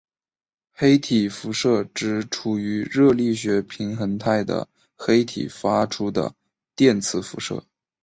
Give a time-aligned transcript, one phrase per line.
[0.71, 6.33] 黑体辐射指处于热力学平衡态的黑体发出的
[6.75, 7.63] 电磁辐射。